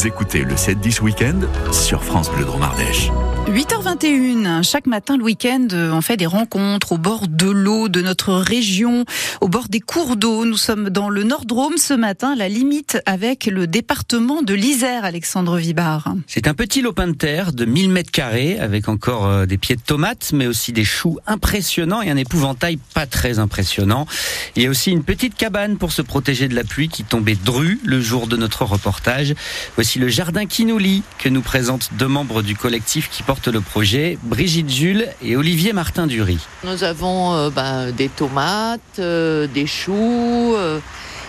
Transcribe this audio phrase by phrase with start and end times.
[0.00, 1.40] Vous écoutez le 7-10 Week-end
[1.72, 3.10] sur France Bleu Dromardèche.
[3.48, 8.34] 8h21, chaque matin le week-end, on fait des rencontres au bord de l'eau de notre
[8.34, 9.04] région,
[9.40, 10.44] au bord des cours d'eau.
[10.44, 15.56] Nous sommes dans le Nord-Drôme ce matin, la limite avec le département de l'Isère, Alexandre
[15.56, 16.14] Vibard.
[16.28, 19.76] C'est un petit lopin de terre de 1000 mètres carrés avec encore euh, des pieds
[19.76, 24.06] de tomates, mais aussi des choux impressionnants et un épouvantail pas très impressionnant.
[24.54, 27.36] Il y a aussi une petite cabane pour se protéger de la pluie qui tombait
[27.42, 29.34] dru le jour de notre reportage.
[29.74, 34.18] Voici le jardin Quinouli que nous présentent deux membres du collectif qui porte le projet,
[34.24, 36.40] Brigitte Jules et Olivier Martin Dury.
[36.64, 40.80] Nous avons euh, ben, des tomates, euh, des choux, euh,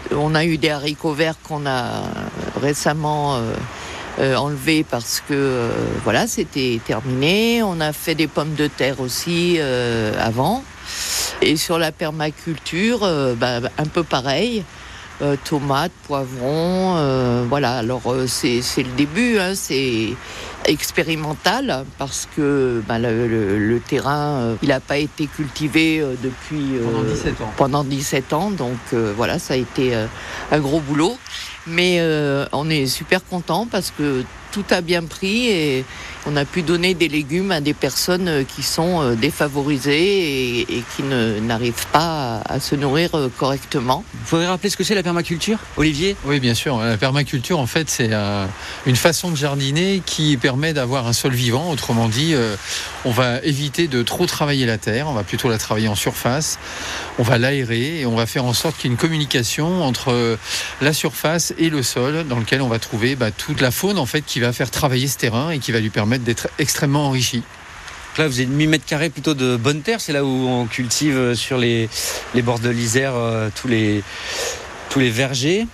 [0.09, 2.05] on a eu des haricots verts qu'on a
[2.59, 3.39] récemment
[4.19, 5.69] enlevés parce que
[6.03, 7.61] voilà, c'était terminé.
[7.61, 9.59] On a fait des pommes de terre aussi
[10.19, 10.63] avant.
[11.43, 13.01] Et sur la permaculture,
[13.37, 14.63] ben, un peu pareil.
[15.43, 17.75] tomates, poivrons, voilà.
[17.75, 20.15] Alors c'est le début, hein, c'est
[20.65, 27.03] expérimental parce que ben, le, terrain euh, il n'a pas été cultivé euh, depuis pendant
[27.03, 27.53] 17 ans.
[27.57, 28.77] Pendant 17 ans donc
[29.15, 29.93] voilà ça a été
[30.51, 31.17] un gros boulot
[31.67, 32.01] mais
[32.51, 35.85] on est super content parce que tout a bien pris et
[36.27, 40.83] on a pu donner des légumes à des personnes euh, qui sont euh, défavorisées et,
[40.95, 44.03] qui n'arrivent pas à, se nourrir euh, correctement.
[44.13, 46.15] Vous pouvez rappeler ce que c'est la permaculture, Olivier?
[46.25, 46.79] Oui, bien sûr.
[46.79, 48.11] La permaculture, en fait, c'est
[48.85, 51.71] une façon de jardiner qui permet d'avoir un sol vivant.
[51.71, 52.35] Autrement dit,
[53.05, 56.59] on va éviter de trop travailler la terre, on va plutôt la travailler en surface,
[57.19, 60.37] on va l'aérer et on va faire en sorte qu'il y ait une communication entre
[60.81, 64.05] la surface et le sol dans lequel on va trouver bah, toute la faune en
[64.05, 67.43] fait qui va faire travailler ce terrain et qui va lui permettre d'être extrêmement enrichi.
[68.17, 70.01] Là, vous avez 1000 mètres carrés plutôt de bonne terre.
[70.01, 71.89] C'est là où on cultive euh, sur les,
[72.43, 74.03] bords de l'Isère euh, tous, les,
[74.89, 75.65] tous les vergers.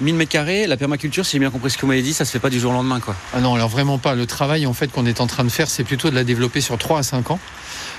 [0.00, 2.24] 1000 mètres carrés, la permaculture, si j'ai bien compris ce que vous m'avez dit, ça
[2.24, 3.00] se fait pas du jour au lendemain.
[3.34, 4.14] Ah non, alors vraiment pas.
[4.14, 6.60] Le travail en fait qu'on est en train de faire, c'est plutôt de la développer
[6.60, 7.40] sur 3 à 5 ans.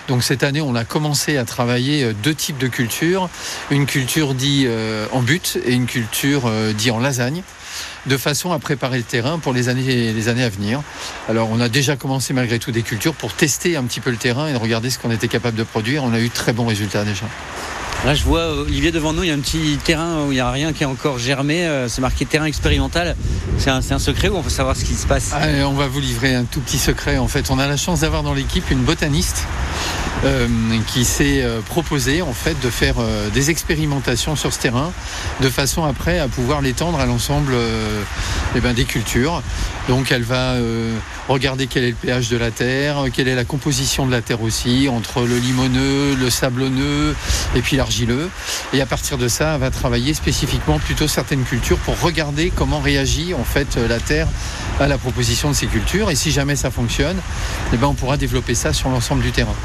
[0.07, 3.29] Donc cette année, on a commencé à travailler euh, deux types de cultures.
[3.71, 4.67] Une culture dit
[5.11, 7.43] en but et une culture dit en lasagne
[8.05, 10.81] de façon à préparer le terrain pour les années, les années à venir.
[11.29, 14.17] Alors on a déjà commencé malgré tout des cultures pour tester un petit peu le
[14.17, 16.03] terrain et regarder ce qu'on était capable de produire.
[16.03, 17.25] On a eu très bons résultats déjà.
[18.05, 20.39] Là, je vois Olivier devant nous, il y a un petit terrain où il n'y
[20.39, 21.65] a rien qui est encore germé.
[21.65, 23.15] Euh, c'est marqué terrain expérimental.
[23.57, 25.31] C'est un, secret ou on peut savoir ce qui se passe?
[25.33, 27.17] Ah, On va vous livrer un tout petit secret.
[27.17, 29.45] En fait, on a la chance d'avoir dans l'équipe une botaniste
[30.25, 30.47] euh,
[30.87, 34.91] qui s'est euh, proposé en fait de faire euh, des expérimentations sur ce terrain
[35.41, 37.53] de façon après à pouvoir l'étendre à l'ensemble
[38.55, 39.43] eh ben, des cultures.
[39.87, 40.55] Donc elle va
[41.29, 44.41] regarder quel est le pH de la terre, quelle est la composition de la terre
[44.41, 47.15] aussi, entre le limoneux, le sablonneux
[47.55, 48.29] et puis l'argileux.
[48.73, 52.79] Et à partir de ça, elle va travailler spécifiquement plutôt certaines cultures pour regarder comment
[52.79, 54.27] réagit en fait la terre
[54.79, 56.09] à la proposition de ces cultures.
[56.09, 57.17] Et si jamais ça fonctionne,
[57.73, 59.55] eh ben, on pourra développer ça sur l'ensemble du terrain.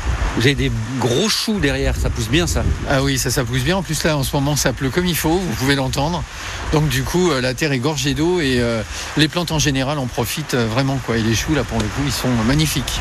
[0.42, 3.76] Avez des gros choux derrière, ça pousse bien ça Ah oui, ça, ça pousse bien.
[3.76, 6.24] En plus là, en ce moment, ça pleut comme il faut, vous pouvez l'entendre.
[6.72, 8.82] Donc du coup, euh, la terre est gorgée d'eau et euh,
[9.16, 10.98] les plantes en général en profitent euh, vraiment.
[11.06, 11.18] Quoi.
[11.18, 13.00] Et les choux, là, pour le coup, ils sont magnifiques.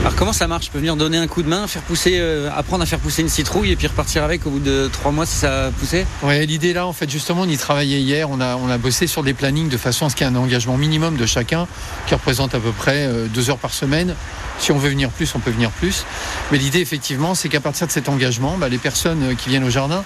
[0.00, 0.66] Alors comment ça marche?
[0.66, 3.20] Je peux venir donner un coup de main, faire pousser, euh, apprendre à faire pousser
[3.20, 6.06] une citrouille et puis repartir avec au bout de trois mois si ça a poussé?
[6.22, 8.30] Ouais, l'idée là, en fait, justement, on y travaillait hier.
[8.30, 10.32] On a, on a bossé sur des plannings de façon à ce qu'il y ait
[10.32, 11.68] un engagement minimum de chacun
[12.06, 14.14] qui représente à peu près deux heures par semaine.
[14.58, 16.04] Si on veut venir plus, on peut venir plus.
[16.50, 19.64] Mais l'idée, effectivement, c'est qu'à partir de cet engagement, bah, les personnes euh, qui viennent
[19.64, 20.04] au jardin,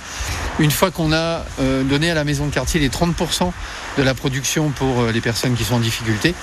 [0.58, 3.52] une fois qu'on a donné à la maison de quartier les 30%
[3.98, 6.34] de la production pour les personnes qui sont en difficulté,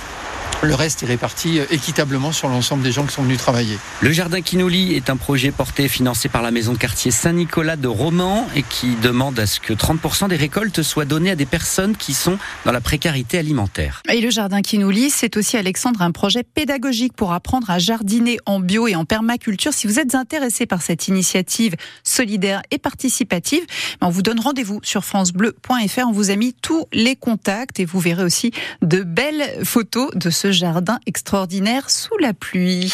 [0.63, 3.77] le reste est réparti euh, équitablement sur l'ensemble des gens qui sont venus travailler.
[4.01, 7.75] Le jardin Quinoli est un projet porté et financé par la maison de quartier Saint-Nicolas
[7.75, 11.45] de Romans et qui demande à ce que 30% des récoltes soient données à des
[11.45, 14.01] personnes qui sont dans la précarité alimentaire.
[14.09, 18.59] Et le jardin Quinoli, c'est aussi Alexandre un projet pédagogique pour apprendre à jardiner en
[18.59, 19.73] bio et en permaculture.
[19.73, 23.63] Si vous êtes intéressé par cette initiative solidaire et participative,
[23.99, 26.07] ben, on vous donne rendez-vous sur francebleu.fr.
[26.07, 28.51] On vous a mis tous les contacts et vous verrez aussi
[28.81, 32.93] de belles photos de ce jardin extraordinaire sous la pluie.